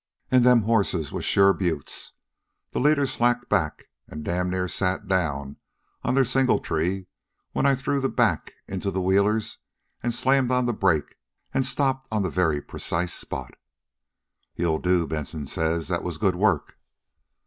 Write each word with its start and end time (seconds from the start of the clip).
An' 0.31 0.41
them 0.41 0.63
horses 0.63 1.11
was 1.13 1.25
sure 1.25 1.53
beauts. 1.53 2.13
The 2.71 2.79
leaders 2.79 3.11
slacked 3.11 3.49
back 3.49 3.89
an' 4.09 4.23
darn 4.23 4.49
near 4.49 4.67
sat 4.67 5.07
down 5.07 5.57
on 6.01 6.15
their 6.15 6.23
singletrees 6.23 7.05
when 7.51 7.67
I 7.67 7.75
threw 7.75 7.99
the 7.99 8.09
back 8.09 8.51
into 8.67 8.89
the 8.89 8.99
wheelers 8.99 9.59
an' 10.01 10.11
slammed 10.11 10.49
on 10.49 10.65
the 10.65 10.73
brake 10.73 11.17
an' 11.53 11.61
stopped 11.61 12.07
on 12.11 12.23
the 12.23 12.31
very 12.31 12.61
precise 12.63 13.13
spot. 13.13 13.53
"'You'll 14.55 14.79
do,' 14.79 15.05
Benson 15.05 15.45
says. 15.45 15.87
'That 15.89 16.01
was 16.03 16.17
good 16.17 16.35
work.' 16.35 16.79